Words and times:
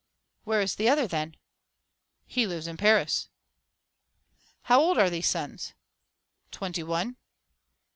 "Where 0.45 0.61
is 0.61 0.73
the 0.77 0.89
other, 0.89 1.05
then?" 1.05 1.37
"He 2.25 2.47
lives 2.47 2.65
in 2.65 2.75
Paris." 2.75 3.29
"How 4.63 4.79
old 4.81 4.97
are 4.97 5.11
these 5.11 5.27
sons?" 5.27 5.73
"Twenty 6.49 6.81
one." 6.81 7.17